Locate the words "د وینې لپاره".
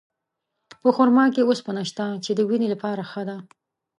2.35-3.01